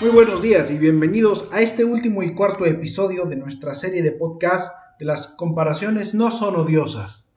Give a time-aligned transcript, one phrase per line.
[0.00, 4.10] Muy buenos días y bienvenidos a este último y cuarto episodio de nuestra serie de
[4.10, 7.30] podcast de las comparaciones no son odiosas.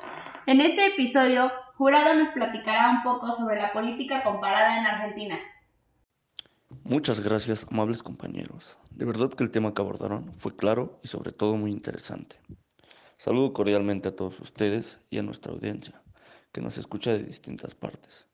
[0.48, 5.38] En este episodio, Jurado nos platicará un poco sobre la política comparada en Argentina.
[6.84, 8.80] Muchas gracias, amables compañeros.
[8.90, 12.38] De verdad que el tema que abordaron fue claro y sobre todo muy interesante.
[13.18, 16.02] Saludo cordialmente a todos ustedes y a nuestra audiencia,
[16.52, 18.29] que nos escucha de distintas partes.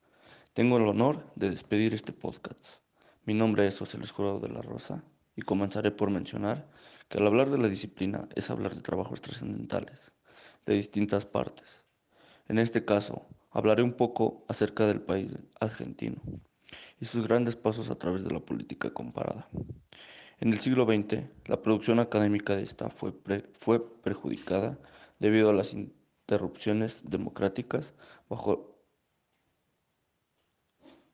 [0.56, 2.80] Tengo el honor de despedir este podcast.
[3.26, 5.04] Mi nombre es José Luis Jurado de la Rosa
[5.36, 6.72] y comenzaré por mencionar
[7.10, 10.14] que al hablar de la disciplina es hablar de trabajos trascendentales,
[10.66, 11.84] de distintas partes.
[12.48, 16.22] En este caso, hablaré un poco acerca del país argentino
[17.02, 19.50] y sus grandes pasos a través de la política comparada.
[20.40, 23.14] En el siglo XX, la producción académica de esta fue,
[23.56, 24.80] fue perjudicada
[25.20, 27.94] debido a las interrupciones democráticas
[28.30, 28.75] bajo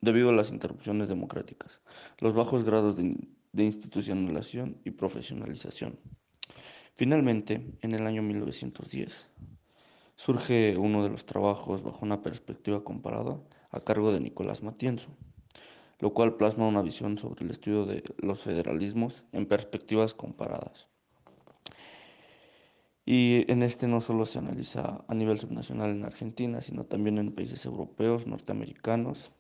[0.02, 1.82] debido a las interrupciones democráticas,
[2.20, 3.16] los bajos grados de,
[3.54, 6.00] de institucionalización y profesionalización.
[6.96, 9.30] Finalmente, en el año 1910,
[10.16, 15.10] surge uno de los trabajos bajo una perspectiva comparada a cargo de Nicolás Matienzo,
[16.00, 20.90] lo cual plasma una visión sobre el estudio de los federalismos en perspectivas comparadas.
[23.06, 27.34] Y en este no solo se analiza a nivel subnacional en Argentina, sino también en
[27.34, 29.32] países europeos, norteamericanos,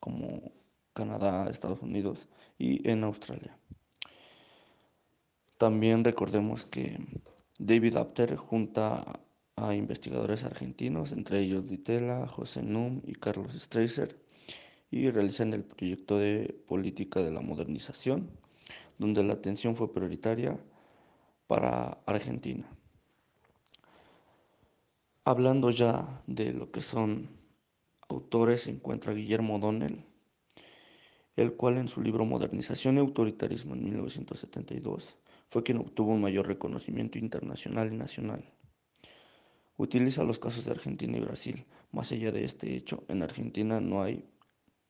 [0.00, 0.52] como
[0.92, 3.58] Canadá, Estados Unidos y en Australia.
[5.58, 6.98] También recordemos que
[7.58, 9.20] David Apter junta
[9.56, 14.20] a investigadores argentinos, entre ellos Ditela, José Num y Carlos Streiser,
[14.90, 18.30] y realizan el proyecto de política de la modernización,
[18.98, 20.58] donde la atención fue prioritaria
[21.46, 22.68] para Argentina.
[25.24, 27.30] Hablando ya de lo que son
[28.08, 30.04] autores, se encuentra Guillermo O'Donnell,
[31.36, 35.18] el cual en su libro Modernización y Autoritarismo en 1972
[35.48, 38.44] fue quien obtuvo un mayor reconocimiento internacional y nacional.
[39.76, 41.66] Utiliza los casos de Argentina y Brasil.
[41.92, 44.24] Más allá de este hecho, en Argentina no hay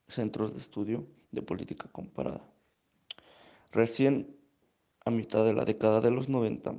[0.06, 2.48] centros de estudio de política comparada.
[3.72, 4.36] Recién
[5.04, 6.74] a mitad de la década de los 90,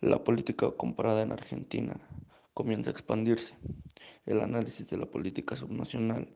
[0.00, 2.00] la política comparada en Argentina
[2.54, 3.54] comienza a expandirse.
[4.24, 6.28] El análisis de la política subnacional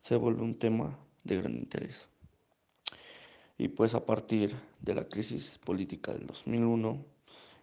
[0.00, 2.10] se vuelve un tema de gran interés.
[3.56, 7.04] Y pues a partir de la crisis política del 2001,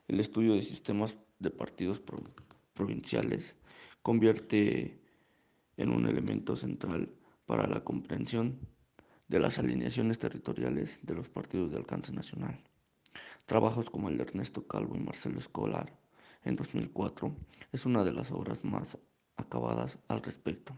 [0.08, 2.02] el estudio de sistemas de partidos
[2.74, 3.58] provinciales
[4.02, 5.00] convierte
[5.78, 7.10] en un elemento central
[7.46, 8.60] para la comprensión
[9.28, 12.60] de las alineaciones territoriales de los partidos de alcance nacional.
[13.46, 15.92] Trabajos como el de Ernesto Calvo y Marcelo Escolar
[16.44, 17.36] en 2004
[17.72, 18.98] es una de las obras más
[19.38, 20.76] acabadas al respecto.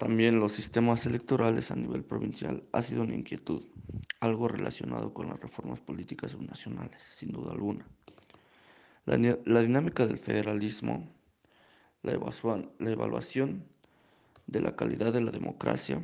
[0.00, 3.62] También los sistemas electorales a nivel provincial ha sido una inquietud,
[4.20, 7.86] algo relacionado con las reformas políticas subnacionales, sin duda alguna.
[9.04, 9.16] La,
[9.60, 11.06] dinámica del federalismo,
[12.02, 13.64] la evaluación, la evaluación
[14.46, 16.00] de la calidad de la democracia,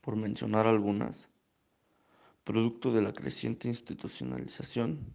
[0.00, 1.28] por mencionar algunas,
[2.44, 5.14] producto de la creciente institucionalización,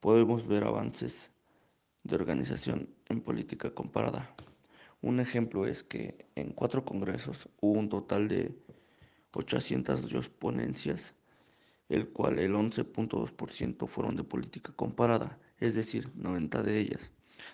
[0.00, 1.30] podemos ver avances
[2.06, 4.34] de organización en política comparada.
[5.02, 8.56] Un ejemplo es que en cuatro congresos hubo un total de
[9.34, 11.14] 802 ponencias,
[11.88, 17.12] el cual el 11.2% fueron de política comparada, es decir, 90 de ellas.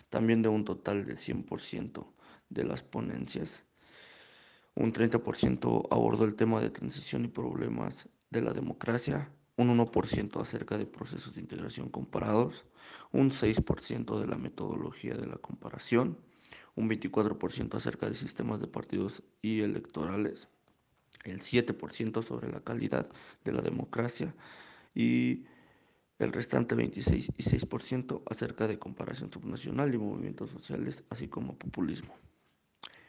[0.09, 2.07] También de un total de 100%
[2.49, 3.65] de las ponencias.
[4.75, 9.31] Un 30% abordó el tema de transición y problemas de la democracia,
[9.63, 12.65] un 1% acerca de procesos de integración comparados,
[13.13, 16.19] un 6% de la metodología de la comparación,
[16.75, 20.49] un 24% acerca de sistemas de partidos y electorales,
[21.25, 23.09] el 7% sobre la calidad
[23.45, 24.35] de la democracia
[24.95, 25.45] y
[26.19, 32.15] el restante 26 y 6% acerca de comparación subnacional y movimientos sociales, así como populismo.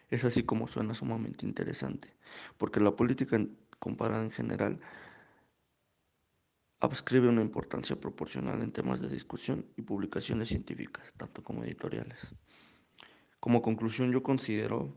[0.09, 2.13] Es así como suena sumamente interesante,
[2.57, 3.39] porque la política
[3.79, 4.79] comparada en general
[6.83, 12.35] adscribe una importancia proporcional en temas de discusión y publicaciones científicas, tanto como editoriales.
[13.39, 14.93] Como conclusión, yo considero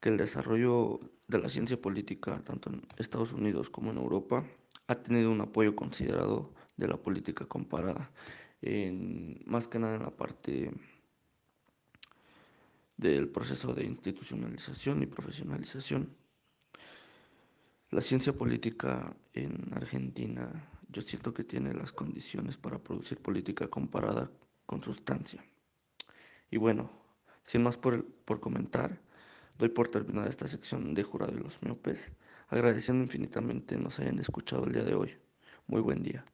[0.00, 4.44] que el desarrollo de la ciencia política, tanto en Estados Unidos como en Europa,
[4.86, 8.12] ha tenido un apoyo considerado de la política comparada,
[8.62, 10.70] en, más que nada en la parte
[12.96, 16.14] del proceso de institucionalización y profesionalización.
[17.90, 24.30] La ciencia política en Argentina yo siento que tiene las condiciones para producir política comparada
[24.64, 25.44] con sustancia.
[26.50, 26.90] Y bueno,
[27.42, 28.98] sin más por, por comentar,
[29.58, 32.12] Doy por terminada esta sección de Jurado de los Miopes,
[32.48, 35.16] agradeciendo infinitamente nos hayan escuchado el día de hoy.
[35.66, 36.24] Muy buen día.